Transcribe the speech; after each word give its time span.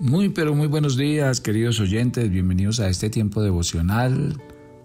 Muy 0.00 0.28
pero 0.28 0.54
muy 0.54 0.68
buenos 0.68 0.96
días 0.96 1.40
queridos 1.40 1.80
oyentes, 1.80 2.30
bienvenidos 2.30 2.78
a 2.78 2.88
este 2.88 3.10
tiempo 3.10 3.42
devocional 3.42 4.40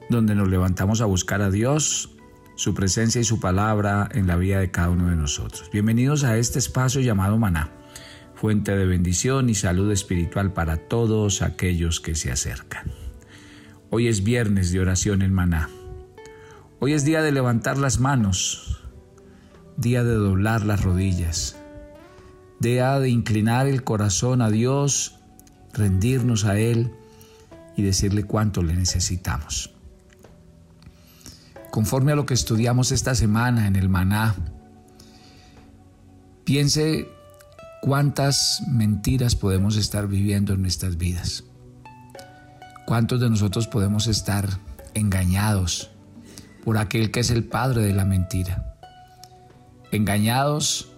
donde 0.10 0.34
nos 0.34 0.50
levantamos 0.50 1.02
a 1.02 1.06
buscar 1.06 1.44
a 1.44 1.52
Dios, 1.52 2.10
su 2.56 2.74
presencia 2.74 3.22
y 3.22 3.24
su 3.24 3.40
palabra 3.40 4.10
en 4.12 4.26
la 4.26 4.38
vida 4.38 4.60
de 4.60 4.72
cada 4.72 4.90
uno 4.90 5.12
de 5.12 5.16
nosotros. 5.16 5.70
Bienvenidos 5.72 6.24
a 6.24 6.38
este 6.38 6.58
espacio 6.58 7.00
llamado 7.00 7.38
Maná, 7.38 7.70
fuente 8.34 8.76
de 8.76 8.88
bendición 8.88 9.52
y 9.52 9.54
salud 9.54 9.92
espiritual 9.92 10.52
para 10.52 10.78
todos 10.78 11.44
aquellos 11.44 12.00
que 12.00 12.16
se 12.16 12.32
acercan. 12.32 12.92
Hoy 13.92 14.08
es 14.08 14.24
viernes 14.24 14.72
de 14.72 14.80
oración 14.80 15.22
en 15.22 15.32
Maná. 15.32 15.70
Hoy 16.80 16.94
es 16.94 17.06
día 17.06 17.22
de 17.22 17.32
levantar 17.32 17.78
las 17.78 18.00
manos, 18.00 18.82
día 19.78 20.04
de 20.04 20.16
doblar 20.16 20.66
las 20.66 20.84
rodillas 20.84 21.63
de 22.60 23.10
inclinar 23.10 23.68
el 23.68 23.84
corazón 23.84 24.42
a 24.42 24.50
Dios, 24.50 25.16
rendirnos 25.74 26.46
a 26.46 26.58
Él 26.58 26.94
y 27.76 27.84
decirle 27.84 28.24
cuánto 28.24 28.64
le 28.64 28.74
necesitamos. 28.74 29.72
Conforme 31.72 32.12
a 32.12 32.16
lo 32.16 32.26
que 32.26 32.34
estudiamos 32.34 32.92
esta 32.92 33.16
semana 33.16 33.68
en 33.68 33.76
el 33.76 33.90
maná, 33.90 34.36
piense 36.46 37.10
cuántas 37.82 38.62
mentiras 38.70 39.36
podemos 39.36 39.76
estar 39.76 40.08
viviendo 40.08 40.54
en 40.54 40.62
nuestras 40.62 40.98
vidas. 40.98 41.44
¿Cuántos 42.86 43.20
de 43.20 43.30
nosotros 43.30 43.68
podemos 43.68 44.08
estar 44.08 44.48
engañados 44.94 45.90
por 46.64 46.78
aquel 46.78 47.12
que 47.12 47.22
es 47.22 47.32
el 47.32 47.44
padre 47.44 47.82
de 47.82 47.94
la 47.94 48.06
mentira? 48.06 48.76
Engañados 49.92 50.93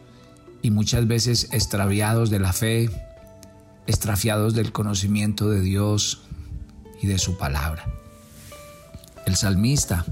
y 0.65 0.71
muchas 0.71 1.05
veces 1.05 1.49
extraviados 1.51 2.31
de 2.31 2.39
la 2.39 2.51
fe, 2.51 2.89
extrafiados 3.85 4.55
del 4.55 4.71
conocimiento 4.71 5.47
de 5.47 5.61
Dios 5.61 6.23
y 7.03 7.05
de 7.05 7.19
su 7.19 7.37
palabra. 7.37 7.85
El 9.27 9.35
salmista 9.35 10.07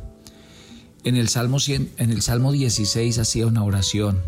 en 1.03 1.15
el 1.15 1.27
Salmo, 1.27 1.57
en 1.67 2.11
el 2.11 2.21
Salmo 2.21 2.51
16 2.51 3.17
hacía 3.17 3.47
una 3.47 3.63
oración 3.63 4.21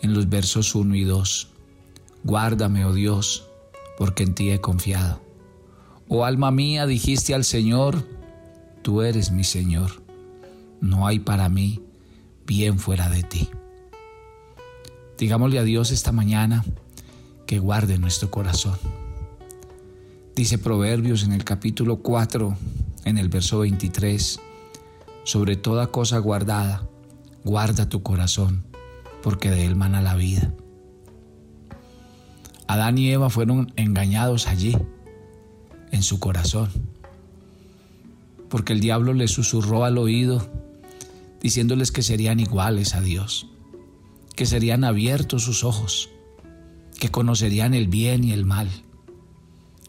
en 0.00 0.14
los 0.14 0.30
versos 0.30 0.74
1 0.74 0.94
y 0.94 1.04
2. 1.04 1.48
Guárdame, 2.24 2.86
oh 2.86 2.94
Dios, 2.94 3.46
porque 3.98 4.22
en 4.22 4.34
ti 4.34 4.50
he 4.50 4.62
confiado. 4.62 5.20
Oh 6.08 6.24
alma 6.24 6.50
mía, 6.50 6.86
dijiste 6.86 7.34
al 7.34 7.44
Señor, 7.44 8.08
tú 8.80 9.02
eres 9.02 9.32
mi 9.32 9.44
Señor. 9.44 10.02
No 10.80 11.06
hay 11.06 11.18
para 11.18 11.50
mí 11.50 11.82
bien 12.46 12.78
fuera 12.78 13.10
de 13.10 13.22
ti. 13.22 13.50
Digámosle 15.20 15.58
a 15.58 15.64
Dios 15.64 15.90
esta 15.90 16.12
mañana 16.12 16.64
que 17.46 17.58
guarde 17.58 17.98
nuestro 17.98 18.30
corazón. 18.30 18.78
Dice 20.34 20.56
Proverbios 20.56 21.24
en 21.24 21.32
el 21.32 21.44
capítulo 21.44 21.98
4, 21.98 22.56
en 23.04 23.18
el 23.18 23.28
verso 23.28 23.58
23, 23.58 24.40
sobre 25.24 25.56
toda 25.56 25.88
cosa 25.88 26.16
guardada, 26.16 26.88
guarda 27.44 27.86
tu 27.86 28.02
corazón, 28.02 28.64
porque 29.22 29.50
de 29.50 29.66
él 29.66 29.76
mana 29.76 30.00
la 30.00 30.16
vida. 30.16 30.54
Adán 32.66 32.96
y 32.96 33.10
Eva 33.10 33.28
fueron 33.28 33.74
engañados 33.76 34.46
allí, 34.46 34.74
en 35.90 36.02
su 36.02 36.18
corazón, 36.18 36.70
porque 38.48 38.72
el 38.72 38.80
diablo 38.80 39.12
les 39.12 39.32
susurró 39.32 39.84
al 39.84 39.98
oído, 39.98 40.50
diciéndoles 41.42 41.92
que 41.92 42.00
serían 42.00 42.40
iguales 42.40 42.94
a 42.94 43.02
Dios 43.02 43.50
que 44.40 44.46
serían 44.46 44.84
abiertos 44.84 45.42
sus 45.42 45.64
ojos, 45.64 46.08
que 46.98 47.10
conocerían 47.10 47.74
el 47.74 47.88
bien 47.88 48.24
y 48.24 48.32
el 48.32 48.46
mal. 48.46 48.70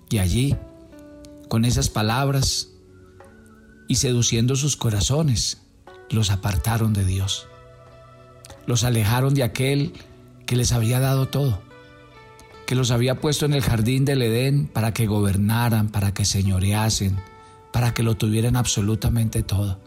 Y 0.09 0.17
allí, 0.17 0.57
con 1.47 1.63
esas 1.63 1.87
palabras 1.87 2.67
y 3.87 3.95
seduciendo 3.95 4.57
sus 4.57 4.75
corazones, 4.75 5.61
los 6.09 6.31
apartaron 6.31 6.91
de 6.91 7.05
Dios. 7.05 7.47
Los 8.65 8.83
alejaron 8.83 9.35
de 9.35 9.43
aquel 9.43 9.93
que 10.45 10.57
les 10.57 10.73
había 10.73 10.99
dado 10.99 11.29
todo, 11.29 11.61
que 12.67 12.75
los 12.75 12.91
había 12.91 13.21
puesto 13.21 13.45
en 13.45 13.53
el 13.53 13.61
jardín 13.61 14.03
del 14.03 14.21
Edén 14.21 14.67
para 14.67 14.93
que 14.93 15.07
gobernaran, 15.07 15.87
para 15.87 16.13
que 16.13 16.25
señoreasen, 16.25 17.15
para 17.71 17.93
que 17.93 18.03
lo 18.03 18.17
tuvieran 18.17 18.57
absolutamente 18.57 19.43
todo. 19.43 19.79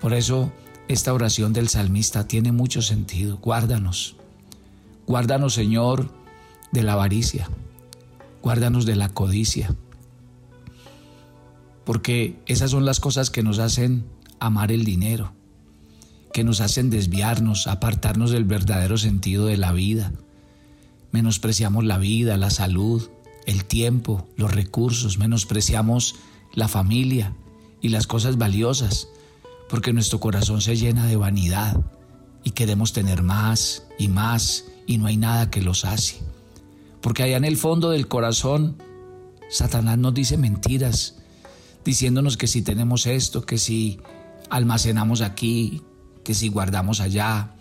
Por 0.00 0.14
eso 0.14 0.50
esta 0.92 1.14
oración 1.14 1.52
del 1.52 1.68
salmista 1.68 2.26
tiene 2.26 2.50
mucho 2.50 2.82
sentido. 2.82 3.36
Guárdanos. 3.36 4.16
Guárdanos, 5.06 5.54
Señor, 5.54 6.12
de 6.72 6.82
la 6.82 6.94
avaricia. 6.94 7.48
Guárdanos 8.42 8.86
de 8.86 8.96
la 8.96 9.08
codicia. 9.08 9.76
Porque 11.84 12.40
esas 12.46 12.72
son 12.72 12.84
las 12.84 12.98
cosas 12.98 13.30
que 13.30 13.44
nos 13.44 13.60
hacen 13.60 14.04
amar 14.40 14.72
el 14.72 14.84
dinero, 14.84 15.32
que 16.32 16.42
nos 16.42 16.60
hacen 16.60 16.90
desviarnos, 16.90 17.68
apartarnos 17.68 18.32
del 18.32 18.44
verdadero 18.44 18.98
sentido 18.98 19.46
de 19.46 19.58
la 19.58 19.70
vida. 19.70 20.12
Menospreciamos 21.12 21.84
la 21.84 21.98
vida, 21.98 22.36
la 22.36 22.50
salud, 22.50 23.08
el 23.46 23.64
tiempo, 23.64 24.26
los 24.36 24.52
recursos, 24.52 25.18
menospreciamos 25.18 26.16
la 26.52 26.66
familia 26.66 27.32
y 27.80 27.90
las 27.90 28.08
cosas 28.08 28.38
valiosas 28.38 29.06
porque 29.70 29.92
nuestro 29.92 30.18
corazón 30.18 30.60
se 30.60 30.76
llena 30.76 31.06
de 31.06 31.16
vanidad 31.16 31.80
y 32.42 32.50
queremos 32.50 32.92
tener 32.92 33.22
más 33.22 33.84
y 33.98 34.08
más 34.08 34.64
y 34.86 34.98
no 34.98 35.06
hay 35.06 35.16
nada 35.16 35.48
que 35.50 35.62
los 35.62 35.84
hace. 35.84 36.16
Porque 37.00 37.22
allá 37.22 37.36
en 37.36 37.44
el 37.44 37.56
fondo 37.56 37.90
del 37.90 38.08
corazón, 38.08 38.76
Satanás 39.48 39.96
nos 39.96 40.12
dice 40.12 40.36
mentiras, 40.36 41.18
diciéndonos 41.84 42.36
que 42.36 42.48
si 42.48 42.62
tenemos 42.62 43.06
esto, 43.06 43.42
que 43.42 43.58
si 43.58 44.00
almacenamos 44.50 45.20
aquí, 45.20 45.82
que 46.24 46.34
si 46.34 46.48
guardamos 46.48 47.00
allá, 47.00 47.54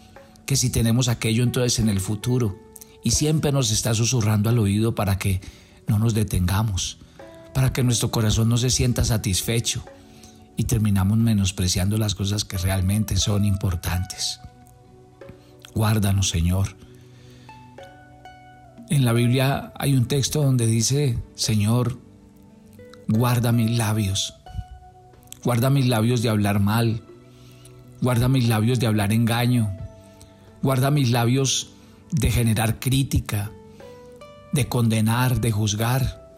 que 0.47 0.55
si 0.55 0.71
tenemos 0.71 1.09
aquello 1.09 1.43
entonces 1.43 1.77
en 1.77 1.89
el 1.89 1.99
futuro. 1.99 2.57
Y 3.03 3.11
siempre 3.11 3.51
nos 3.51 3.69
está 3.69 3.93
susurrando 3.93 4.49
al 4.49 4.57
oído 4.57 4.95
para 4.95 5.19
que 5.19 5.41
no 5.87 5.99
nos 5.99 6.15
detengamos, 6.15 6.97
para 7.53 7.71
que 7.71 7.83
nuestro 7.83 8.09
corazón 8.09 8.49
no 8.49 8.57
se 8.57 8.71
sienta 8.71 9.05
satisfecho, 9.05 9.83
y 10.59 10.65
terminamos 10.65 11.17
menospreciando 11.17 11.97
las 11.97 12.15
cosas 12.15 12.43
que 12.43 12.57
realmente 12.57 13.15
son 13.15 13.45
importantes. 13.45 14.41
Guárdanos, 15.73 16.27
Señor. 16.27 16.75
En 18.89 19.05
la 19.05 19.13
Biblia 19.13 19.71
hay 19.79 19.95
un 19.95 20.05
texto 20.05 20.43
donde 20.43 20.65
dice, 20.65 21.17
Señor, 21.33 21.97
guarda 23.07 23.53
mis 23.53 23.71
labios. 23.71 24.33
Guarda 25.45 25.69
mis 25.69 25.87
labios 25.87 26.21
de 26.21 26.27
hablar 26.27 26.59
mal. 26.59 27.03
Guarda 28.01 28.27
mis 28.27 28.49
labios 28.49 28.81
de 28.81 28.87
hablar 28.87 29.13
engaño. 29.13 29.71
Guarda 30.61 30.91
mis 30.91 31.09
labios 31.09 31.69
de 32.11 32.31
generar 32.31 32.81
crítica, 32.81 33.49
de 34.51 34.67
condenar, 34.67 35.39
de 35.39 35.51
juzgar. 35.51 36.33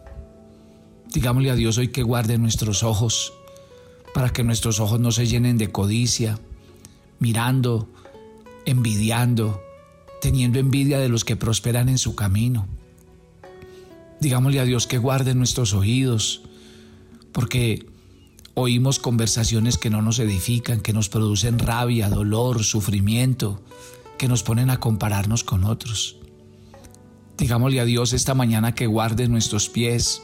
Digámosle 1.12 1.50
a 1.50 1.56
Dios 1.56 1.80
hoy 1.80 1.88
que 1.88 2.04
guarde 2.04 2.38
nuestros 2.38 2.84
ojos 2.84 3.34
para 4.14 4.32
que 4.32 4.44
nuestros 4.44 4.80
ojos 4.80 5.00
no 5.00 5.12
se 5.12 5.28
llenen 5.28 5.58
de 5.58 5.72
codicia, 5.72 6.40
mirando, 7.20 7.88
envidiando, 8.66 9.62
teniendo 10.22 10.60
envidia 10.60 11.00
de 11.00 11.10
los 11.10 11.24
que 11.24 11.36
prosperan 11.36 11.90
en 11.90 11.98
su 11.98 12.16
camino. 12.16 12.68
Digámosle 14.20 14.60
a 14.60 14.66
Dios 14.66 14.86
que 14.86 14.98
guarde 14.98 15.34
nuestros 15.34 15.74
oídos, 15.74 16.44
porque 17.32 17.86
oímos 18.54 19.00
conversaciones 19.00 19.78
que 19.78 19.90
no 19.90 20.02
nos 20.02 20.20
edifican, 20.20 20.82
que 20.82 20.94
nos 20.94 21.10
producen 21.10 21.58
rabia, 21.58 22.10
dolor, 22.10 22.64
sufrimiento, 22.64 23.62
que 24.18 24.28
nos 24.28 24.44
ponen 24.44 24.70
a 24.70 24.80
compararnos 24.80 25.44
con 25.44 25.64
otros. 25.64 26.18
Digámosle 27.38 27.80
a 27.80 27.86
Dios 27.86 28.14
esta 28.14 28.36
mañana 28.36 28.76
que 28.76 28.86
guarde 28.86 29.28
nuestros 29.28 29.70
pies, 29.70 30.22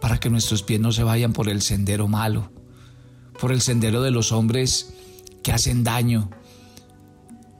para 0.00 0.18
que 0.18 0.30
nuestros 0.30 0.62
pies 0.62 0.80
no 0.80 0.90
se 0.90 1.04
vayan 1.04 1.32
por 1.32 1.48
el 1.48 1.62
sendero 1.62 2.08
malo 2.08 2.50
por 3.40 3.52
el 3.52 3.60
sendero 3.60 4.02
de 4.02 4.10
los 4.10 4.32
hombres 4.32 4.94
que 5.42 5.52
hacen 5.52 5.84
daño. 5.84 6.30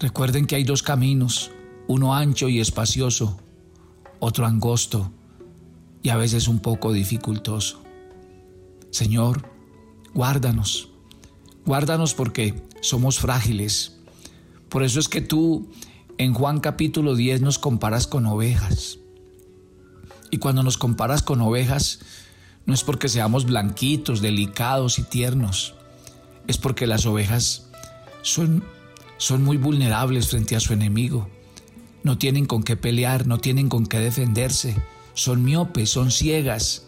Recuerden 0.01 0.47
que 0.47 0.57
hay 0.57 0.65
dos 0.65 0.83
caminos, 0.83 1.51
uno 1.87 2.15
ancho 2.15 2.49
y 2.49 2.61
espacioso, 2.61 3.39
otro 4.21 4.47
angosto 4.47 5.11
y 6.03 6.11
a 6.11 6.17
veces 6.17 6.49
un 6.49 6.61
poco 6.61 6.93
dificultoso. 6.93 7.83
Señor, 8.91 9.49
guárdanos, 10.15 10.91
guárdanos 11.65 12.15
porque 12.15 12.63
somos 12.81 13.19
frágiles. 13.19 13.97
Por 14.69 14.83
eso 14.83 15.01
es 15.01 15.09
que 15.09 15.21
tú 15.21 15.69
en 16.19 16.35
Juan 16.35 16.61
capítulo 16.61 17.15
10 17.15 17.41
nos 17.41 17.59
comparas 17.59 18.07
con 18.07 18.27
ovejas. 18.27 18.99
Y 20.31 20.39
cuando 20.39 20.63
nos 20.63 20.79
comparas 20.79 21.23
con 21.23 21.41
ovejas, 21.41 22.01
no 22.67 22.75
es 22.75 22.83
porque 22.83 23.09
seamos 23.09 23.45
blanquitos, 23.45 24.21
delicados 24.21 24.99
y 24.99 25.03
tiernos, 25.03 25.75
es 26.47 26.59
porque 26.59 26.87
las 26.87 27.07
ovejas 27.07 27.69
son, 28.23 28.65
son 29.19 29.43
muy 29.43 29.57
vulnerables 29.57 30.29
frente 30.29 30.57
a 30.57 30.61
su 30.61 30.73
enemigo. 30.73 31.29
no 32.03 32.19
tienen 32.19 32.45
con 32.45 32.63
qué 32.63 32.77
pelear, 32.77 33.27
no 33.27 33.39
tienen 33.39 33.71
con 33.71 33.87
qué 33.87 33.99
defenderse, 33.99 34.77
son 35.15 35.43
miopes, 35.43 35.89
son 35.89 36.11
ciegas. 36.11 36.85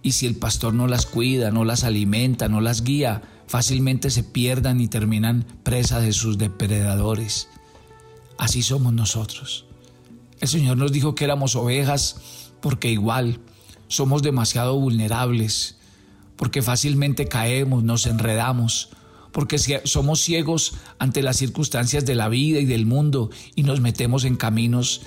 Y 0.00 0.12
si 0.12 0.26
el 0.26 0.36
pastor 0.36 0.72
no 0.72 0.86
las 0.86 1.04
cuida, 1.04 1.50
no 1.50 1.64
las 1.64 1.84
alimenta, 1.84 2.48
no 2.48 2.62
las 2.62 2.82
guía, 2.82 3.22
fácilmente 3.46 4.08
se 4.08 4.22
pierdan 4.24 4.80
y 4.80 4.88
terminan 4.88 5.44
presa 5.62 6.00
de 6.00 6.14
sus 6.14 6.38
depredadores. 6.38 7.48
Así 8.38 8.62
somos 8.62 8.94
nosotros. 8.94 9.66
El 10.40 10.48
Señor 10.48 10.78
nos 10.78 10.92
dijo 10.92 11.14
que 11.14 11.24
éramos 11.24 11.54
ovejas 11.54 12.16
porque 12.60 12.90
igual 12.90 13.38
somos 13.92 14.22
demasiado 14.22 14.78
vulnerables, 14.78 15.76
porque 16.36 16.62
fácilmente 16.62 17.28
caemos, 17.28 17.84
nos 17.84 18.06
enredamos, 18.06 18.88
porque 19.32 19.58
somos 19.84 20.20
ciegos 20.20 20.74
ante 20.98 21.22
las 21.22 21.36
circunstancias 21.36 22.06
de 22.06 22.14
la 22.14 22.30
vida 22.30 22.58
y 22.58 22.64
del 22.64 22.86
mundo 22.86 23.28
y 23.54 23.64
nos 23.64 23.80
metemos 23.80 24.24
en 24.24 24.36
caminos 24.36 25.02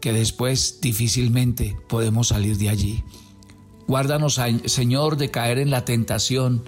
que 0.00 0.14
después 0.14 0.80
difícilmente 0.80 1.76
podemos 1.86 2.28
salir 2.28 2.56
de 2.56 2.70
allí. 2.70 3.04
Guárdanos, 3.86 4.40
Señor, 4.64 5.18
de 5.18 5.30
caer 5.30 5.58
en 5.58 5.70
la 5.70 5.84
tentación. 5.84 6.64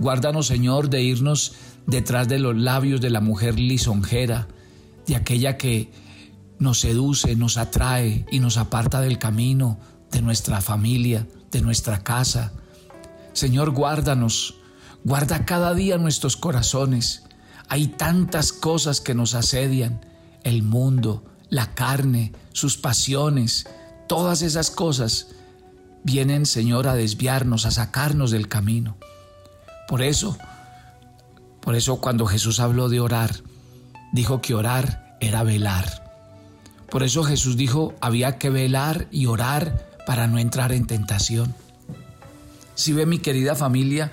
Guárdanos, 0.00 0.48
Señor, 0.48 0.90
de 0.90 1.02
irnos 1.02 1.54
detrás 1.86 2.26
de 2.26 2.40
los 2.40 2.56
labios 2.56 3.00
de 3.00 3.10
la 3.10 3.20
mujer 3.20 3.56
lisonjera, 3.58 4.48
de 5.06 5.14
aquella 5.14 5.56
que 5.56 5.92
nos 6.58 6.80
seduce, 6.80 7.36
nos 7.36 7.56
atrae 7.56 8.26
y 8.32 8.40
nos 8.40 8.56
aparta 8.56 9.00
del 9.00 9.18
camino, 9.18 9.78
de 10.10 10.22
nuestra 10.22 10.60
familia, 10.60 11.26
de 11.50 11.60
nuestra 11.60 12.02
casa. 12.02 12.52
Señor, 13.32 13.70
guárdanos, 13.70 14.54
guarda 15.04 15.44
cada 15.44 15.74
día 15.74 15.98
nuestros 15.98 16.36
corazones. 16.36 17.24
Hay 17.68 17.88
tantas 17.88 18.52
cosas 18.52 19.00
que 19.00 19.14
nos 19.14 19.34
asedian, 19.34 20.04
el 20.42 20.62
mundo, 20.62 21.24
la 21.50 21.74
carne, 21.74 22.32
sus 22.52 22.76
pasiones, 22.76 23.66
todas 24.06 24.42
esas 24.42 24.70
cosas 24.70 25.28
vienen, 26.04 26.46
Señor, 26.46 26.88
a 26.88 26.94
desviarnos, 26.94 27.66
a 27.66 27.70
sacarnos 27.70 28.30
del 28.30 28.48
camino. 28.48 28.96
Por 29.86 30.02
eso, 30.02 30.36
por 31.60 31.74
eso 31.74 32.00
cuando 32.00 32.26
Jesús 32.26 32.60
habló 32.60 32.88
de 32.88 33.00
orar, 33.00 33.34
dijo 34.12 34.40
que 34.40 34.54
orar 34.54 35.16
era 35.20 35.42
velar. 35.42 36.04
Por 36.90 37.02
eso 37.02 37.22
Jesús 37.24 37.56
dijo, 37.56 37.94
había 38.00 38.38
que 38.38 38.48
velar 38.48 39.08
y 39.10 39.26
orar 39.26 39.87
para 40.08 40.26
no 40.26 40.38
entrar 40.38 40.72
en 40.72 40.86
tentación. 40.86 41.54
Si 42.74 42.94
ve 42.94 43.04
mi 43.04 43.18
querida 43.18 43.54
familia, 43.54 44.10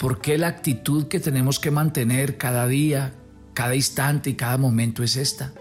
¿por 0.00 0.20
qué 0.20 0.36
la 0.36 0.48
actitud 0.48 1.06
que 1.06 1.20
tenemos 1.20 1.60
que 1.60 1.70
mantener 1.70 2.36
cada 2.36 2.66
día, 2.66 3.14
cada 3.54 3.76
instante 3.76 4.30
y 4.30 4.34
cada 4.34 4.58
momento 4.58 5.04
es 5.04 5.14
esta? 5.14 5.52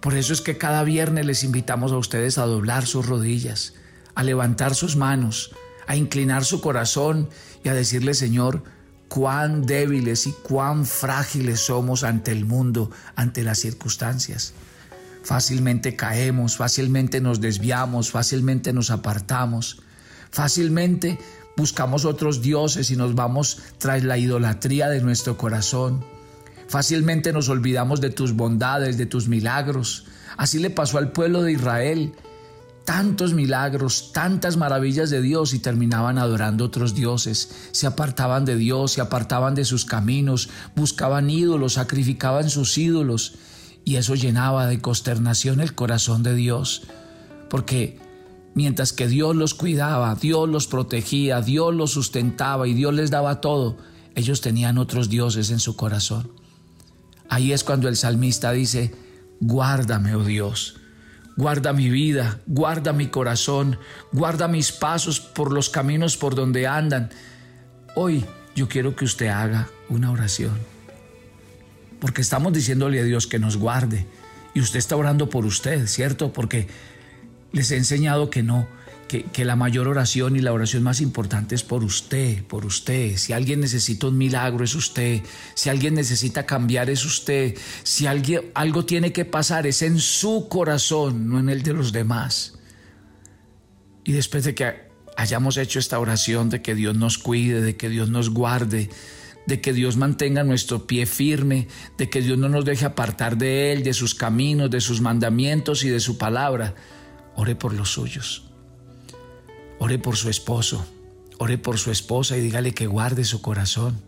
Por 0.00 0.14
eso 0.14 0.32
es 0.32 0.40
que 0.40 0.56
cada 0.56 0.84
viernes 0.84 1.26
les 1.26 1.44
invitamos 1.44 1.92
a 1.92 1.98
ustedes 1.98 2.38
a 2.38 2.46
doblar 2.46 2.86
sus 2.86 3.04
rodillas, 3.04 3.74
a 4.14 4.22
levantar 4.22 4.74
sus 4.74 4.96
manos, 4.96 5.54
a 5.86 5.94
inclinar 5.94 6.42
su 6.46 6.62
corazón 6.62 7.28
y 7.62 7.68
a 7.68 7.74
decirle, 7.74 8.14
Señor, 8.14 8.64
cuán 9.08 9.66
débiles 9.66 10.26
y 10.26 10.32
cuán 10.32 10.86
frágiles 10.86 11.60
somos 11.60 12.04
ante 12.04 12.32
el 12.32 12.46
mundo, 12.46 12.90
ante 13.16 13.42
las 13.42 13.58
circunstancias. 13.58 14.54
Fácilmente 15.22 15.94
caemos, 15.94 16.56
fácilmente 16.56 17.20
nos 17.20 17.40
desviamos, 17.40 18.10
fácilmente 18.10 18.72
nos 18.72 18.90
apartamos, 18.90 19.80
fácilmente 20.30 21.18
buscamos 21.56 22.04
otros 22.04 22.42
dioses 22.42 22.90
y 22.90 22.96
nos 22.96 23.14
vamos 23.14 23.58
tras 23.78 24.02
la 24.02 24.18
idolatría 24.18 24.88
de 24.88 25.00
nuestro 25.00 25.36
corazón. 25.36 26.04
Fácilmente 26.68 27.32
nos 27.32 27.48
olvidamos 27.48 28.00
de 28.00 28.10
tus 28.10 28.32
bondades, 28.32 28.98
de 28.98 29.06
tus 29.06 29.28
milagros. 29.28 30.06
Así 30.36 30.58
le 30.58 30.70
pasó 30.70 30.98
al 30.98 31.12
pueblo 31.12 31.42
de 31.42 31.52
Israel. 31.52 32.14
Tantos 32.84 33.32
milagros, 33.32 34.10
tantas 34.12 34.56
maravillas 34.56 35.08
de 35.10 35.22
Dios 35.22 35.54
y 35.54 35.60
terminaban 35.60 36.18
adorando 36.18 36.64
otros 36.64 36.94
dioses. 36.94 37.50
Se 37.70 37.86
apartaban 37.86 38.44
de 38.44 38.56
Dios, 38.56 38.92
se 38.92 39.00
apartaban 39.00 39.54
de 39.54 39.64
sus 39.64 39.84
caminos, 39.84 40.48
buscaban 40.74 41.30
ídolos, 41.30 41.74
sacrificaban 41.74 42.50
sus 42.50 42.76
ídolos 42.76 43.34
y 43.84 43.96
eso 43.96 44.14
llenaba 44.14 44.66
de 44.66 44.80
consternación 44.80 45.60
el 45.60 45.74
corazón 45.74 46.22
de 46.22 46.34
Dios, 46.34 46.82
porque 47.50 47.98
mientras 48.54 48.92
que 48.92 49.08
Dios 49.08 49.34
los 49.34 49.54
cuidaba, 49.54 50.14
Dios 50.14 50.48
los 50.48 50.66
protegía, 50.66 51.40
Dios 51.40 51.74
los 51.74 51.90
sustentaba 51.90 52.68
y 52.68 52.74
Dios 52.74 52.94
les 52.94 53.10
daba 53.10 53.40
todo, 53.40 53.78
ellos 54.14 54.40
tenían 54.40 54.78
otros 54.78 55.08
dioses 55.08 55.50
en 55.50 55.58
su 55.58 55.76
corazón. 55.76 56.30
Ahí 57.28 57.52
es 57.52 57.64
cuando 57.64 57.88
el 57.88 57.96
salmista 57.96 58.52
dice, 58.52 58.94
guárdame, 59.40 60.14
oh 60.14 60.24
Dios, 60.24 60.76
guarda 61.36 61.72
mi 61.72 61.88
vida, 61.88 62.40
guarda 62.46 62.92
mi 62.92 63.06
corazón, 63.08 63.78
guarda 64.12 64.48
mis 64.48 64.70
pasos 64.70 65.18
por 65.18 65.50
los 65.50 65.70
caminos 65.70 66.16
por 66.16 66.34
donde 66.34 66.66
andan. 66.66 67.10
Hoy 67.96 68.24
yo 68.54 68.68
quiero 68.68 68.94
que 68.94 69.06
usted 69.06 69.28
haga 69.28 69.68
una 69.88 70.10
oración 70.10 70.72
porque 72.02 72.20
estamos 72.20 72.52
diciéndole 72.52 72.98
a 72.98 73.04
Dios 73.04 73.28
que 73.28 73.38
nos 73.38 73.56
guarde. 73.56 74.06
Y 74.54 74.60
usted 74.60 74.80
está 74.80 74.96
orando 74.96 75.30
por 75.30 75.46
usted, 75.46 75.86
¿cierto? 75.86 76.32
Porque 76.32 76.66
les 77.52 77.70
he 77.70 77.76
enseñado 77.76 78.28
que 78.28 78.42
no, 78.42 78.66
que, 79.06 79.22
que, 79.22 79.44
la 79.44 79.54
mayor 79.54 79.86
oración 79.86 80.34
y 80.34 80.40
la 80.40 80.52
oración 80.52 80.82
más 80.82 81.00
importante 81.00 81.54
es 81.54 81.62
por 81.62 81.84
usted, 81.84 82.42
por 82.42 82.66
usted. 82.66 83.16
Si 83.18 83.32
alguien 83.32 83.60
necesita 83.60 84.08
un 84.08 84.18
milagro 84.18 84.64
es 84.64 84.74
usted. 84.74 85.22
Si 85.54 85.70
alguien 85.70 85.94
necesita 85.94 86.44
cambiar 86.44 86.90
es 86.90 87.04
usted. 87.04 87.56
Si 87.84 88.08
alguien, 88.08 88.50
algo 88.54 88.84
tiene 88.84 89.12
que 89.12 89.24
pasar 89.24 89.68
es 89.68 89.80
en 89.82 90.00
su 90.00 90.48
corazón, 90.48 91.28
no 91.28 91.38
en 91.38 91.48
el 91.50 91.62
de 91.62 91.72
los 91.72 91.92
demás. 91.92 92.58
Y 94.02 94.10
después 94.10 94.42
de 94.42 94.56
que 94.56 94.74
hayamos 95.16 95.56
hecho 95.56 95.78
esta 95.78 96.00
oración 96.00 96.50
de 96.50 96.62
que 96.62 96.74
Dios 96.74 96.96
nos 96.96 97.16
cuide, 97.16 97.60
de 97.60 97.76
que 97.76 97.88
Dios 97.88 98.10
nos 98.10 98.30
guarde, 98.30 98.90
de 99.46 99.60
que 99.60 99.72
Dios 99.72 99.96
mantenga 99.96 100.44
nuestro 100.44 100.86
pie 100.86 101.06
firme, 101.06 101.68
de 101.98 102.08
que 102.08 102.22
Dios 102.22 102.38
no 102.38 102.48
nos 102.48 102.64
deje 102.64 102.84
apartar 102.84 103.36
de 103.36 103.72
Él, 103.72 103.82
de 103.82 103.92
sus 103.92 104.14
caminos, 104.14 104.70
de 104.70 104.80
sus 104.80 105.00
mandamientos 105.00 105.84
y 105.84 105.88
de 105.88 106.00
su 106.00 106.18
palabra. 106.18 106.74
Ore 107.34 107.56
por 107.56 107.74
los 107.74 107.92
suyos. 107.92 108.44
Ore 109.78 109.98
por 109.98 110.16
su 110.16 110.28
esposo. 110.28 110.86
Ore 111.38 111.58
por 111.58 111.78
su 111.78 111.90
esposa 111.90 112.36
y 112.36 112.40
dígale 112.40 112.72
que 112.72 112.86
guarde 112.86 113.24
su 113.24 113.42
corazón. 113.42 114.00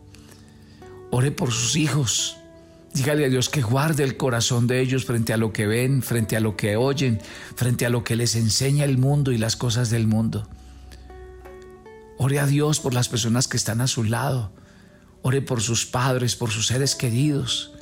Ore 1.11 1.33
por 1.33 1.51
sus 1.51 1.77
hijos. 1.77 2.37
Dígale 2.93 3.25
a 3.25 3.29
Dios 3.29 3.49
que 3.49 3.61
guarde 3.61 4.05
el 4.05 4.17
corazón 4.17 4.69
de 4.69 4.81
ellos 4.81 5.05
frente 5.05 5.33
a 5.33 5.37
lo 5.37 5.53
que 5.53 5.67
ven, 5.67 6.01
frente 6.01 6.37
a 6.37 6.41
lo 6.41 6.57
que 6.57 6.77
oyen, 6.77 7.21
frente 7.57 7.87
a 7.87 7.91
lo 7.91 8.05
que 8.05 8.15
les 8.15 8.37
enseña 8.37 8.85
el 8.85 8.99
mundo 8.99 9.33
y 9.33 9.39
las 9.39 9.57
cosas 9.57 9.91
del 9.91 10.07
mundo. 10.07 10.47
Ore 12.19 12.39
a 12.39 12.47
Dios 12.47 12.79
por 12.79 12.95
las 12.95 13.09
personas 13.09 13.49
que 13.49 13.57
están 13.57 13.81
a 13.81 13.89
su 13.89 14.05
lado 14.05 14.53
Ore 15.27 15.41
por 15.41 15.63
sus 15.63 15.87
padres, 15.87 16.37
por 16.37 16.51
sus 16.51 16.67
seres 16.67 16.95
queridos. 16.95 17.73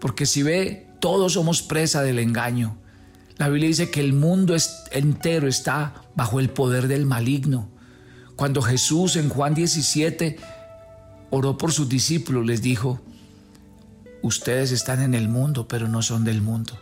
Porque 0.00 0.24
si 0.24 0.42
ve, 0.42 0.88
todos 1.00 1.34
somos 1.34 1.60
presa 1.60 2.02
del 2.02 2.18
engaño. 2.18 2.78
La 3.36 3.50
Biblia 3.50 3.68
dice 3.68 3.90
que 3.90 4.00
el 4.00 4.14
mundo 4.14 4.56
entero 4.90 5.48
está 5.48 6.02
bajo 6.14 6.40
el 6.40 6.48
poder 6.48 6.88
del 6.88 7.04
maligno. 7.04 7.68
Cuando 8.36 8.62
Jesús 8.62 9.16
en 9.16 9.28
Juan 9.28 9.52
17 9.52 10.38
oró 11.28 11.58
por 11.58 11.72
sus 11.72 11.90
discípulos, 11.90 12.46
les 12.46 12.62
dijo, 12.62 13.02
ustedes 14.22 14.72
están 14.72 15.02
en 15.02 15.14
el 15.14 15.28
mundo, 15.28 15.68
pero 15.68 15.88
no 15.88 16.00
son 16.00 16.24
del 16.24 16.40
mundo. 16.40 16.72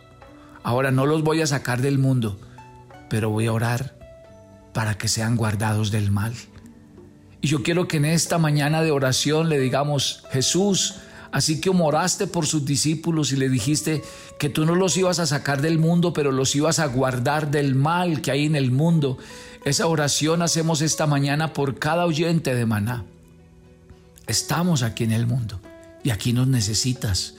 Ahora 0.63 0.89
no 0.89 1.05
los 1.05 1.21
voy 1.21 1.41
a 1.41 1.47
sacar 1.47 1.81
del 1.81 1.97
mundo, 1.97 2.39
pero 3.09 3.29
voy 3.29 3.47
a 3.47 3.53
orar 3.53 3.97
para 4.73 4.97
que 4.97 5.09
sean 5.09 5.35
guardados 5.35 5.91
del 5.91 6.11
mal. 6.11 6.33
Y 7.41 7.47
yo 7.49 7.63
quiero 7.63 7.87
que 7.87 7.97
en 7.97 8.05
esta 8.05 8.37
mañana 8.37 8.81
de 8.81 8.91
oración 8.91 9.49
le 9.49 9.59
digamos, 9.59 10.23
Jesús, 10.31 10.95
así 11.31 11.61
que 11.61 11.69
oraste 11.69 12.27
por 12.27 12.45
sus 12.45 12.65
discípulos 12.65 13.31
y 13.31 13.35
le 13.35 13.49
dijiste 13.49 14.01
que 14.39 14.49
tú 14.49 14.65
no 14.65 14.75
los 14.75 14.97
ibas 14.97 15.19
a 15.19 15.27
sacar 15.27 15.61
del 15.61 15.77
mundo, 15.77 16.13
pero 16.13 16.31
los 16.31 16.55
ibas 16.55 16.79
a 16.79 16.87
guardar 16.87 17.51
del 17.51 17.75
mal 17.75 18.21
que 18.21 18.31
hay 18.31 18.45
en 18.45 18.55
el 18.55 18.71
mundo. 18.71 19.17
Esa 19.65 19.87
oración 19.87 20.41
hacemos 20.41 20.81
esta 20.81 21.05
mañana 21.05 21.53
por 21.53 21.77
cada 21.77 22.05
oyente 22.05 22.55
de 22.55 22.65
maná. 22.65 23.05
Estamos 24.25 24.81
aquí 24.81 25.03
en 25.03 25.11
el 25.11 25.27
mundo 25.27 25.61
y 26.03 26.09
aquí 26.09 26.33
nos 26.33 26.47
necesitas, 26.47 27.35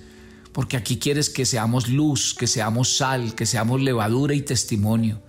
porque 0.53 0.77
aquí 0.77 0.99
quieres 0.99 1.29
que 1.29 1.45
seamos 1.45 1.89
luz, 1.89 2.35
que 2.35 2.47
seamos 2.47 2.97
sal, 2.97 3.35
que 3.35 3.47
seamos 3.47 3.81
levadura 3.81 4.35
y 4.35 4.43
testimonio. 4.43 5.21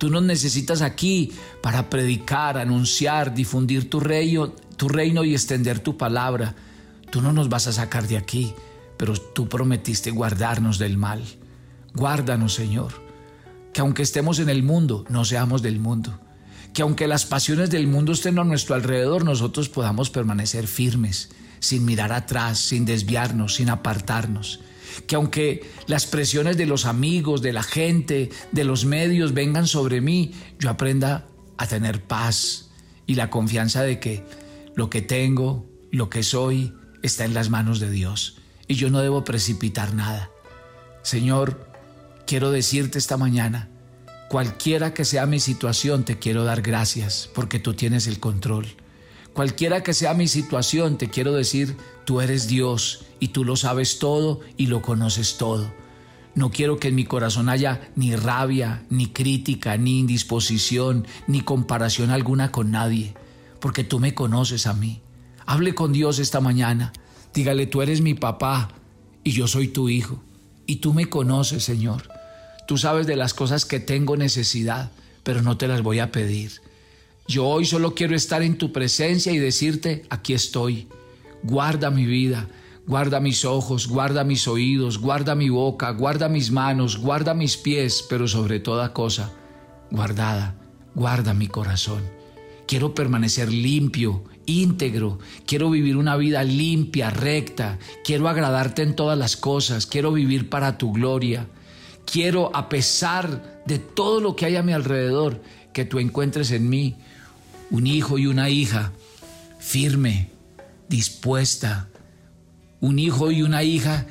Tú 0.00 0.08
nos 0.08 0.22
necesitas 0.22 0.80
aquí 0.80 1.30
para 1.60 1.90
predicar, 1.90 2.56
anunciar, 2.56 3.34
difundir 3.34 3.90
tu 3.90 4.00
reino, 4.00 4.48
tu 4.78 4.88
reino 4.88 5.24
y 5.24 5.34
extender 5.34 5.80
tu 5.80 5.98
palabra. 5.98 6.54
Tú 7.10 7.20
no 7.20 7.34
nos 7.34 7.50
vas 7.50 7.66
a 7.66 7.72
sacar 7.74 8.08
de 8.08 8.16
aquí, 8.16 8.54
pero 8.96 9.12
tú 9.14 9.46
prometiste 9.46 10.10
guardarnos 10.10 10.78
del 10.78 10.96
mal. 10.96 11.22
Guárdanos, 11.92 12.54
Señor. 12.54 12.94
Que 13.74 13.82
aunque 13.82 14.02
estemos 14.02 14.38
en 14.38 14.48
el 14.48 14.62
mundo, 14.62 15.04
no 15.10 15.26
seamos 15.26 15.60
del 15.60 15.78
mundo. 15.78 16.18
Que 16.72 16.80
aunque 16.80 17.06
las 17.06 17.26
pasiones 17.26 17.68
del 17.68 17.86
mundo 17.86 18.12
estén 18.12 18.38
a 18.38 18.44
nuestro 18.44 18.76
alrededor, 18.76 19.22
nosotros 19.26 19.68
podamos 19.68 20.08
permanecer 20.08 20.66
firmes, 20.66 21.28
sin 21.58 21.84
mirar 21.84 22.14
atrás, 22.14 22.58
sin 22.58 22.86
desviarnos, 22.86 23.56
sin 23.56 23.68
apartarnos 23.68 24.60
Que 25.06 25.16
aunque 25.16 25.70
las 25.86 26.06
presiones 26.06 26.56
de 26.56 26.66
los 26.66 26.84
amigos, 26.84 27.42
de 27.42 27.52
la 27.52 27.62
gente, 27.62 28.30
de 28.52 28.64
los 28.64 28.84
medios 28.84 29.34
vengan 29.34 29.66
sobre 29.66 30.00
mí, 30.00 30.32
yo 30.58 30.70
aprenda 30.70 31.26
a 31.56 31.66
tener 31.66 32.02
paz 32.02 32.70
y 33.06 33.14
la 33.14 33.30
confianza 33.30 33.82
de 33.82 34.00
que 34.00 34.24
lo 34.74 34.88
que 34.90 35.02
tengo, 35.02 35.66
lo 35.90 36.08
que 36.08 36.22
soy, 36.22 36.72
está 37.02 37.24
en 37.24 37.34
las 37.34 37.50
manos 37.50 37.80
de 37.80 37.90
Dios 37.90 38.36
y 38.70 38.74
yo 38.74 38.88
no 38.88 39.00
debo 39.00 39.24
precipitar 39.24 39.94
nada. 39.94 40.30
Señor, 41.02 41.66
quiero 42.26 42.52
decirte 42.52 42.98
esta 42.98 43.16
mañana, 43.16 43.68
cualquiera 44.28 44.94
que 44.94 45.04
sea 45.04 45.26
mi 45.26 45.40
situación, 45.40 46.04
te 46.04 46.20
quiero 46.20 46.44
dar 46.44 46.62
gracias 46.62 47.28
porque 47.34 47.58
tú 47.58 47.74
tienes 47.74 48.06
el 48.06 48.20
control. 48.20 48.66
Cualquiera 49.34 49.82
que 49.82 49.94
sea 49.94 50.14
mi 50.14 50.28
situación, 50.28 50.98
te 50.98 51.08
quiero 51.08 51.32
decir, 51.32 51.76
tú 52.04 52.20
eres 52.20 52.48
Dios 52.48 53.04
y 53.20 53.28
tú 53.28 53.44
lo 53.44 53.56
sabes 53.56 53.98
todo 53.98 54.40
y 54.56 54.66
lo 54.66 54.82
conoces 54.82 55.36
todo. 55.36 55.72
No 56.34 56.50
quiero 56.50 56.78
que 56.78 56.88
en 56.88 56.94
mi 56.94 57.04
corazón 57.04 57.48
haya 57.48 57.90
ni 57.96 58.14
rabia, 58.16 58.84
ni 58.88 59.06
crítica, 59.06 59.76
ni 59.76 60.00
indisposición, 60.00 61.06
ni 61.26 61.42
comparación 61.42 62.10
alguna 62.10 62.52
con 62.52 62.70
nadie, 62.70 63.14
porque 63.60 63.84
tú 63.84 64.00
me 64.00 64.14
conoces 64.14 64.66
a 64.66 64.74
mí. 64.74 65.00
Hable 65.46 65.74
con 65.74 65.92
Dios 65.92 66.18
esta 66.18 66.40
mañana. 66.40 66.92
Dígale, 67.34 67.66
tú 67.66 67.82
eres 67.82 68.00
mi 68.00 68.14
papá 68.14 68.68
y 69.24 69.32
yo 69.32 69.46
soy 69.46 69.68
tu 69.68 69.88
hijo. 69.88 70.22
Y 70.66 70.76
tú 70.76 70.94
me 70.94 71.08
conoces, 71.08 71.64
Señor. 71.64 72.08
Tú 72.68 72.78
sabes 72.78 73.06
de 73.06 73.16
las 73.16 73.34
cosas 73.34 73.64
que 73.64 73.80
tengo 73.80 74.16
necesidad, 74.16 74.92
pero 75.24 75.42
no 75.42 75.56
te 75.56 75.66
las 75.66 75.82
voy 75.82 75.98
a 75.98 76.12
pedir. 76.12 76.60
Yo 77.30 77.46
hoy 77.46 77.64
solo 77.64 77.94
quiero 77.94 78.16
estar 78.16 78.42
en 78.42 78.58
tu 78.58 78.72
presencia 78.72 79.30
y 79.30 79.38
decirte, 79.38 80.02
aquí 80.10 80.32
estoy. 80.32 80.88
Guarda 81.44 81.92
mi 81.92 82.04
vida, 82.04 82.48
guarda 82.88 83.20
mis 83.20 83.44
ojos, 83.44 83.86
guarda 83.86 84.24
mis 84.24 84.48
oídos, 84.48 84.98
guarda 84.98 85.36
mi 85.36 85.48
boca, 85.48 85.92
guarda 85.92 86.28
mis 86.28 86.50
manos, 86.50 86.96
guarda 86.98 87.32
mis 87.32 87.56
pies, 87.56 88.04
pero 88.10 88.26
sobre 88.26 88.58
toda 88.58 88.92
cosa, 88.92 89.32
guardada, 89.92 90.56
guarda 90.96 91.32
mi 91.32 91.46
corazón. 91.46 92.02
Quiero 92.66 92.96
permanecer 92.96 93.52
limpio, 93.52 94.24
íntegro, 94.46 95.20
quiero 95.46 95.70
vivir 95.70 95.98
una 95.98 96.16
vida 96.16 96.42
limpia, 96.42 97.10
recta, 97.10 97.78
quiero 98.02 98.28
agradarte 98.28 98.82
en 98.82 98.96
todas 98.96 99.16
las 99.16 99.36
cosas, 99.36 99.86
quiero 99.86 100.10
vivir 100.10 100.50
para 100.50 100.78
tu 100.78 100.92
gloria. 100.92 101.46
Quiero, 102.10 102.50
a 102.56 102.68
pesar 102.68 103.62
de 103.66 103.78
todo 103.78 104.20
lo 104.20 104.34
que 104.34 104.46
hay 104.46 104.56
a 104.56 104.64
mi 104.64 104.72
alrededor, 104.72 105.40
que 105.72 105.84
tú 105.84 106.00
encuentres 106.00 106.50
en 106.50 106.68
mí 106.68 106.96
un 107.70 107.86
hijo 107.86 108.18
y 108.18 108.26
una 108.26 108.50
hija 108.50 108.92
firme, 109.58 110.30
dispuesta, 110.88 111.88
un 112.80 112.98
hijo 112.98 113.30
y 113.30 113.42
una 113.42 113.62
hija 113.62 114.06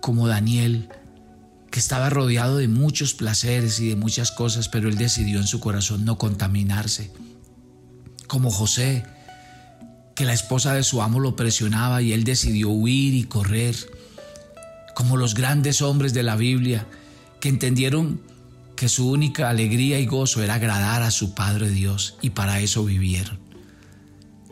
como 0.00 0.28
Daniel, 0.28 0.88
que 1.70 1.78
estaba 1.78 2.10
rodeado 2.10 2.56
de 2.56 2.68
muchos 2.68 3.14
placeres 3.14 3.80
y 3.80 3.88
de 3.88 3.96
muchas 3.96 4.30
cosas, 4.30 4.68
pero 4.68 4.88
él 4.88 4.96
decidió 4.96 5.38
en 5.38 5.46
su 5.46 5.60
corazón 5.60 6.04
no 6.04 6.16
contaminarse. 6.16 7.10
Como 8.26 8.50
José, 8.50 9.04
que 10.14 10.24
la 10.24 10.32
esposa 10.32 10.72
de 10.74 10.82
su 10.82 11.02
amo 11.02 11.20
lo 11.20 11.36
presionaba 11.36 12.00
y 12.02 12.12
él 12.12 12.24
decidió 12.24 12.70
huir 12.70 13.14
y 13.14 13.24
correr. 13.24 13.76
Como 14.94 15.18
los 15.18 15.34
grandes 15.34 15.82
hombres 15.82 16.14
de 16.14 16.22
la 16.22 16.36
Biblia, 16.36 16.86
que 17.38 17.50
entendieron 17.50 18.22
que 18.76 18.88
su 18.88 19.10
única 19.10 19.48
alegría 19.48 19.98
y 19.98 20.06
gozo 20.06 20.42
era 20.42 20.54
agradar 20.54 21.02
a 21.02 21.10
su 21.10 21.34
Padre 21.34 21.70
Dios 21.70 22.16
y 22.20 22.30
para 22.30 22.60
eso 22.60 22.84
vivieron. 22.84 23.38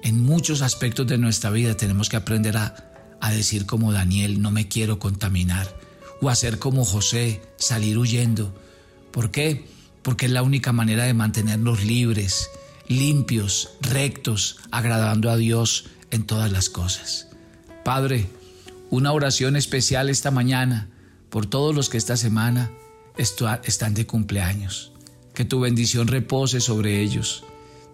En 0.03 0.23
muchos 0.23 0.63
aspectos 0.63 1.07
de 1.07 1.19
nuestra 1.19 1.51
vida 1.51 1.77
tenemos 1.77 2.09
que 2.09 2.17
aprender 2.17 2.57
a, 2.57 2.75
a 3.21 3.31
decir 3.31 3.67
como 3.67 3.93
Daniel, 3.93 4.41
no 4.43 4.51
me 4.51 4.69
quiero 4.69 4.99
contaminar, 4.99 5.79
o 6.21 6.31
hacer 6.31 6.59
como 6.59 6.85
José, 6.85 7.43
salir 7.57 7.99
huyendo. 7.99 8.55
¿Por 9.13 9.31
qué? 9.31 9.67
Porque 10.03 10.27
es 10.27 10.33
la 10.33 10.43
única 10.43 10.73
manera 10.73 11.05
de 11.05 11.15
mantenernos 11.15 11.85
libres, 11.85 12.51
limpios, 12.89 13.71
rectos, 13.81 14.59
agradando 14.71 15.31
a 15.31 15.37
Dios 15.37 15.87
en 16.11 16.25
todas 16.25 16.51
las 16.51 16.69
cosas. 16.69 17.29
Padre, 17.85 18.27
una 18.91 19.13
oración 19.13 19.57
especial 19.57 20.09
esta 20.09 20.31
mañana 20.31 20.89
por 21.31 21.47
todos 21.47 21.75
los 21.75 21.89
que 21.89 21.99
esta 21.99 22.17
semana 22.17 22.71
están 23.17 23.95
de 23.95 24.07
cumpleaños. 24.07 24.93
Que 25.35 25.45
tu 25.45 25.61
bendición 25.61 26.09
repose 26.09 26.61
sobre 26.61 27.01
ellos. 27.01 27.45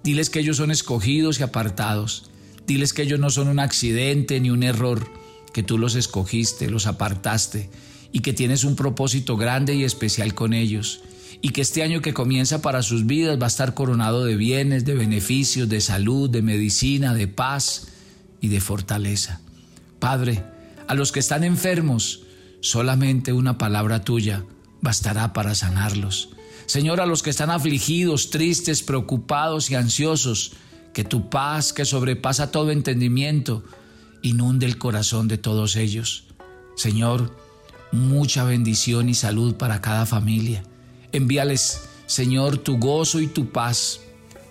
Diles 0.02 0.30
que 0.30 0.40
ellos 0.40 0.56
son 0.56 0.70
escogidos 0.70 1.40
y 1.40 1.42
apartados. 1.42 2.30
Diles 2.66 2.92
que 2.92 3.02
ellos 3.02 3.20
no 3.20 3.30
son 3.30 3.48
un 3.48 3.58
accidente 3.58 4.40
ni 4.40 4.50
un 4.50 4.62
error, 4.62 5.10
que 5.52 5.62
tú 5.62 5.78
los 5.78 5.94
escogiste, 5.94 6.70
los 6.70 6.86
apartaste 6.86 7.70
y 8.12 8.20
que 8.20 8.32
tienes 8.32 8.64
un 8.64 8.76
propósito 8.76 9.36
grande 9.36 9.74
y 9.74 9.84
especial 9.84 10.34
con 10.34 10.52
ellos. 10.52 11.02
Y 11.42 11.50
que 11.50 11.62
este 11.62 11.82
año 11.82 12.02
que 12.02 12.12
comienza 12.12 12.60
para 12.60 12.82
sus 12.82 13.06
vidas 13.06 13.40
va 13.40 13.46
a 13.46 13.48
estar 13.48 13.74
coronado 13.74 14.24
de 14.24 14.36
bienes, 14.36 14.84
de 14.84 14.94
beneficios, 14.94 15.68
de 15.68 15.80
salud, 15.80 16.28
de 16.28 16.42
medicina, 16.42 17.14
de 17.14 17.28
paz 17.28 17.88
y 18.40 18.48
de 18.48 18.60
fortaleza. 18.60 19.40
Padre, 19.98 20.44
a 20.86 20.94
los 20.94 21.12
que 21.12 21.20
están 21.20 21.44
enfermos, 21.44 22.24
solamente 22.60 23.32
una 23.32 23.58
palabra 23.58 24.04
tuya 24.04 24.44
bastará 24.80 25.32
para 25.32 25.54
sanarlos. 25.54 26.30
Señor, 26.66 27.00
a 27.00 27.06
los 27.06 27.22
que 27.22 27.30
están 27.30 27.50
afligidos, 27.50 28.30
tristes, 28.30 28.82
preocupados 28.82 29.70
y 29.70 29.74
ansiosos, 29.74 30.52
que 30.92 31.04
tu 31.04 31.28
paz, 31.28 31.72
que 31.72 31.84
sobrepasa 31.84 32.50
todo 32.50 32.70
entendimiento, 32.70 33.64
inunde 34.22 34.66
el 34.66 34.78
corazón 34.78 35.28
de 35.28 35.38
todos 35.38 35.76
ellos. 35.76 36.24
Señor, 36.76 37.36
mucha 37.92 38.44
bendición 38.44 39.08
y 39.08 39.14
salud 39.14 39.56
para 39.56 39.80
cada 39.80 40.06
familia. 40.06 40.62
Envíales, 41.12 41.88
Señor, 42.06 42.58
tu 42.58 42.78
gozo 42.78 43.20
y 43.20 43.26
tu 43.26 43.50
paz. 43.50 44.00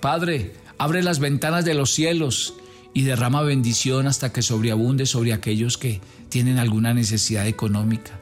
Padre, 0.02 0.54
abre 0.78 1.04
las 1.04 1.20
ventanas 1.20 1.66
de 1.66 1.74
los 1.74 1.92
cielos 1.92 2.54
y 2.94 3.04
derrama 3.04 3.44
bendición 3.44 4.08
hasta 4.08 4.34
que 4.34 4.42
sobreabunde 4.42 5.06
sobre 5.06 5.34
aquellos 5.34 5.78
que 5.78 6.02
tienen 6.30 6.58
alguna 6.58 6.94
necesidad 6.94 7.48
económica 7.48 8.20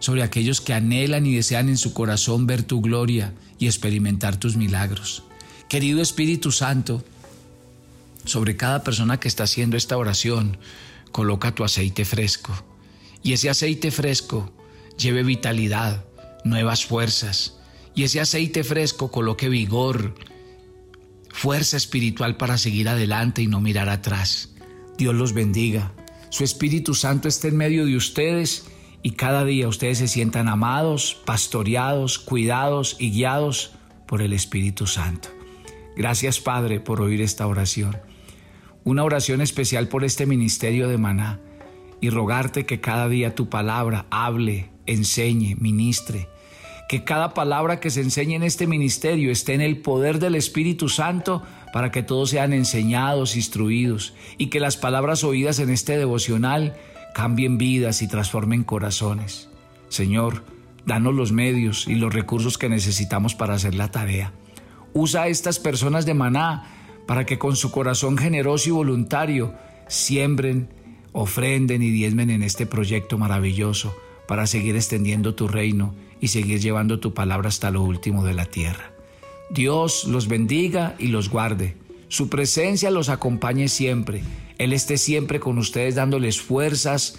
sobre 0.00 0.22
aquellos 0.22 0.60
que 0.60 0.72
anhelan 0.72 1.26
y 1.26 1.34
desean 1.34 1.68
en 1.68 1.76
su 1.76 1.94
corazón 1.94 2.46
ver 2.46 2.64
tu 2.64 2.80
gloria 2.80 3.34
y 3.58 3.66
experimentar 3.66 4.38
tus 4.38 4.56
milagros. 4.56 5.22
Querido 5.68 6.02
Espíritu 6.02 6.50
Santo, 6.50 7.04
sobre 8.24 8.56
cada 8.56 8.82
persona 8.82 9.20
que 9.20 9.28
está 9.28 9.44
haciendo 9.44 9.76
esta 9.76 9.96
oración, 9.96 10.58
coloca 11.12 11.54
tu 11.54 11.62
aceite 11.62 12.04
fresco. 12.04 12.52
Y 13.22 13.34
ese 13.34 13.50
aceite 13.50 13.90
fresco 13.90 14.52
lleve 14.98 15.22
vitalidad, 15.22 16.04
nuevas 16.44 16.84
fuerzas. 16.84 17.58
Y 17.94 18.04
ese 18.04 18.20
aceite 18.20 18.64
fresco 18.64 19.10
coloque 19.10 19.48
vigor, 19.48 20.14
fuerza 21.28 21.76
espiritual 21.76 22.36
para 22.36 22.58
seguir 22.58 22.88
adelante 22.88 23.42
y 23.42 23.46
no 23.46 23.60
mirar 23.60 23.88
atrás. 23.88 24.50
Dios 24.96 25.14
los 25.14 25.32
bendiga. 25.32 25.92
Su 26.30 26.44
Espíritu 26.44 26.94
Santo 26.94 27.28
esté 27.28 27.48
en 27.48 27.56
medio 27.56 27.84
de 27.84 27.96
ustedes 27.96 28.64
y 29.02 29.12
cada 29.12 29.44
día 29.44 29.68
ustedes 29.68 29.98
se 29.98 30.08
sientan 30.08 30.48
amados, 30.48 31.20
pastoreados, 31.24 32.18
cuidados 32.18 32.96
y 32.98 33.10
guiados 33.10 33.72
por 34.06 34.22
el 34.22 34.32
Espíritu 34.32 34.86
Santo. 34.86 35.28
Gracias 35.96 36.40
Padre 36.40 36.80
por 36.80 37.00
oír 37.00 37.20
esta 37.20 37.46
oración. 37.46 37.96
Una 38.84 39.04
oración 39.04 39.40
especial 39.40 39.88
por 39.88 40.04
este 40.04 40.26
ministerio 40.26 40.88
de 40.88 40.98
maná 40.98 41.40
y 42.00 42.10
rogarte 42.10 42.66
que 42.66 42.80
cada 42.80 43.08
día 43.08 43.34
tu 43.34 43.48
palabra 43.48 44.06
hable, 44.10 44.70
enseñe, 44.86 45.56
ministre. 45.58 46.28
Que 46.88 47.04
cada 47.04 47.34
palabra 47.34 47.78
que 47.78 47.90
se 47.90 48.00
enseñe 48.00 48.34
en 48.34 48.42
este 48.42 48.66
ministerio 48.66 49.30
esté 49.30 49.54
en 49.54 49.60
el 49.60 49.80
poder 49.80 50.18
del 50.18 50.34
Espíritu 50.34 50.88
Santo 50.88 51.42
para 51.72 51.90
que 51.92 52.02
todos 52.02 52.30
sean 52.30 52.52
enseñados, 52.52 53.36
instruidos 53.36 54.14
y 54.38 54.46
que 54.46 54.60
las 54.60 54.76
palabras 54.76 55.22
oídas 55.22 55.60
en 55.60 55.70
este 55.70 55.96
devocional 55.98 56.74
cambien 57.14 57.58
vidas 57.58 58.02
y 58.02 58.08
transformen 58.08 58.64
corazones. 58.64 59.48
Señor, 59.88 60.44
danos 60.86 61.14
los 61.14 61.32
medios 61.32 61.86
y 61.86 61.94
los 61.94 62.12
recursos 62.12 62.58
que 62.58 62.68
necesitamos 62.68 63.34
para 63.34 63.54
hacer 63.54 63.74
la 63.74 63.90
tarea. 63.90 64.32
Usa 64.92 65.22
a 65.22 65.28
estas 65.28 65.58
personas 65.58 66.06
de 66.06 66.14
maná 66.14 66.66
para 67.06 67.26
que 67.26 67.38
con 67.38 67.56
su 67.56 67.70
corazón 67.70 68.16
generoso 68.18 68.68
y 68.68 68.72
voluntario 68.72 69.54
siembren, 69.88 70.68
ofrenden 71.12 71.82
y 71.82 71.90
diezmen 71.90 72.30
en 72.30 72.42
este 72.42 72.66
proyecto 72.66 73.18
maravilloso 73.18 73.94
para 74.28 74.46
seguir 74.46 74.76
extendiendo 74.76 75.34
tu 75.34 75.48
reino 75.48 75.94
y 76.20 76.28
seguir 76.28 76.60
llevando 76.60 77.00
tu 77.00 77.14
palabra 77.14 77.48
hasta 77.48 77.70
lo 77.70 77.82
último 77.82 78.24
de 78.24 78.34
la 78.34 78.46
tierra. 78.46 78.92
Dios 79.50 80.04
los 80.04 80.28
bendiga 80.28 80.94
y 80.98 81.08
los 81.08 81.28
guarde. 81.28 81.76
Su 82.08 82.28
presencia 82.28 82.90
los 82.90 83.08
acompañe 83.08 83.68
siempre 83.68 84.22
él 84.60 84.74
esté 84.74 84.98
siempre 84.98 85.40
con 85.40 85.56
ustedes 85.56 85.94
dándoles 85.94 86.38
fuerzas 86.38 87.18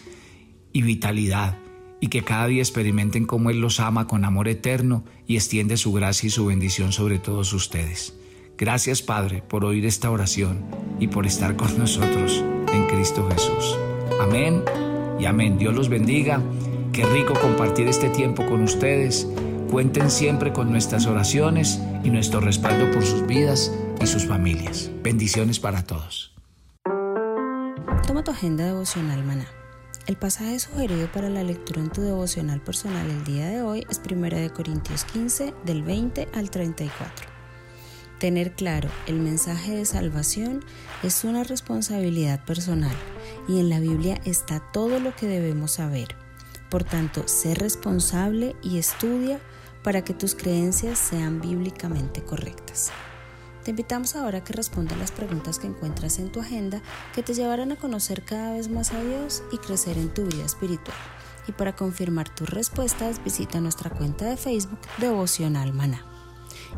y 0.74 0.84
vitalidad 0.84 1.58
y 2.00 2.10
que 2.10 2.24
cada 2.24 2.46
día 2.46 2.62
experimenten 2.62 3.26
cómo 3.26 3.50
Él 3.50 3.60
los 3.60 3.80
ama 3.80 4.06
con 4.06 4.26
amor 4.26 4.48
eterno 4.48 5.06
y 5.26 5.38
extiende 5.38 5.76
su 5.78 5.92
gracia 5.92 6.28
y 6.28 6.30
su 6.30 6.46
bendición 6.46 6.92
sobre 6.92 7.18
todos 7.18 7.52
ustedes. 7.54 8.16
Gracias 8.60 9.02
Padre 9.02 9.42
por 9.42 9.66
oír 9.66 9.88
esta 9.88 10.12
oración 10.12 10.64
y 11.00 11.08
por 11.08 11.26
estar 11.26 11.56
con 11.56 11.76
nosotros 11.80 12.44
en 12.72 12.86
Cristo 12.86 13.28
Jesús. 13.32 13.76
Amén 14.20 14.64
y 15.20 15.26
amén. 15.26 15.58
Dios 15.58 15.74
los 15.74 15.90
bendiga 15.90 16.44
Qué 16.94 17.06
rico 17.06 17.34
compartir 17.34 17.88
este 17.88 18.10
tiempo 18.10 18.46
con 18.46 18.62
ustedes. 18.62 19.28
Cuenten 19.72 20.12
siempre 20.12 20.54
con 20.54 20.70
nuestras 20.70 21.08
oraciones 21.08 21.80
y 22.04 22.12
nuestro 22.12 22.40
respaldo 22.40 22.92
por 22.92 23.04
sus 23.04 23.26
vidas 23.26 23.74
y 24.00 24.06
sus 24.06 24.28
familias. 24.28 24.92
Bendiciones 25.02 25.60
para 25.60 25.84
todos. 25.84 26.31
Toma 28.08 28.24
tu 28.24 28.32
agenda 28.32 28.66
devocional, 28.66 29.24
maná. 29.24 29.48
El 30.08 30.18
pasaje 30.18 30.60
sugerido 30.60 31.10
para 31.12 31.30
la 31.30 31.44
lectura 31.44 31.82
en 31.82 31.92
tu 31.92 32.02
devocional 32.02 32.60
personal 32.60 33.08
el 33.08 33.24
día 33.24 33.48
de 33.48 33.62
hoy 33.62 33.86
es 33.90 34.02
1 34.04 34.54
Corintios 34.54 35.06
15, 35.06 35.54
del 35.66 35.84
20 35.84 36.28
al 36.34 36.50
34. 36.50 37.28
Tener 38.20 38.54
claro 38.54 38.90
el 39.06 39.20
mensaje 39.20 39.76
de 39.76 39.86
salvación 39.86 40.66
es 41.04 41.24
una 41.24 41.44
responsabilidad 41.44 42.44
personal 42.44 42.96
y 43.48 43.60
en 43.60 43.70
la 43.70 43.80
Biblia 43.80 44.20
está 44.26 44.60
todo 44.74 45.00
lo 45.00 45.16
que 45.16 45.28
debemos 45.28 45.74
saber. 45.74 46.16
Por 46.70 46.84
tanto, 46.84 47.28
sé 47.28 47.54
responsable 47.54 48.56
y 48.64 48.80
estudia 48.80 49.40
para 49.84 50.04
que 50.04 50.16
tus 50.16 50.34
creencias 50.34 50.98
sean 50.98 51.40
bíblicamente 51.40 52.24
correctas. 52.24 52.92
Te 53.64 53.70
invitamos 53.70 54.16
ahora 54.16 54.40
a 54.40 54.44
que 54.44 54.54
respondas 54.54 54.98
las 54.98 55.12
preguntas 55.12 55.60
que 55.60 55.68
encuentras 55.68 56.18
en 56.18 56.32
tu 56.32 56.40
agenda 56.40 56.82
que 57.14 57.22
te 57.22 57.36
llevarán 57.36 57.72
a 57.72 57.76
conocer 57.76 58.24
cada 58.24 58.54
vez 58.54 58.70
más 58.70 58.92
a 58.92 59.04
Dios 59.04 59.44
y 59.52 59.58
crecer 59.58 60.00
en 60.00 60.12
tu 60.12 60.26
vida 60.26 60.44
espiritual. 60.44 60.98
Y 61.48 61.52
para 61.52 61.76
confirmar 61.76 62.28
tus 62.34 62.50
respuestas, 62.50 63.24
visita 63.24 63.62
nuestra 63.62 63.92
cuenta 63.92 64.26
de 64.26 64.38
Facebook 64.38 64.80
Devocional 64.98 65.74
Maná. 65.74 66.04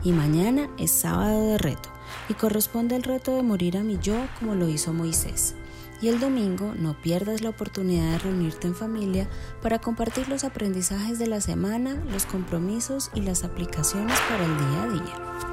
Y 0.04 0.12
mañana 0.12 0.70
es 0.78 0.92
sábado 0.92 1.48
de 1.48 1.58
reto 1.58 1.90
y 2.28 2.34
corresponde 2.34 2.98
el 2.98 3.04
reto 3.04 3.34
de 3.34 3.44
morir 3.44 3.78
a 3.78 3.84
mi 3.84 3.98
yo 4.00 4.16
como 4.40 4.56
lo 4.56 4.68
hizo 4.68 4.92
Moisés. 4.92 5.56
Y 6.02 6.10
el 6.10 6.20
domingo 6.20 6.74
no 6.76 7.00
pierdas 7.02 7.42
la 7.42 7.50
oportunidad 7.50 8.12
de 8.12 8.20
reunirte 8.20 8.68
en 8.68 8.76
familia 8.76 9.30
para 9.62 9.80
compartir 9.80 10.28
los 10.28 10.44
aprendizajes 10.44 11.18
de 11.18 11.28
la 11.28 11.40
semana, 11.40 11.96
los 12.12 12.26
compromisos 12.26 13.10
y 13.14 13.22
las 13.22 13.46
aplicaciones 13.46 14.20
para 14.28 14.44
el 14.44 14.58
día 14.58 14.84
a 14.84 14.88
día. 14.90 15.53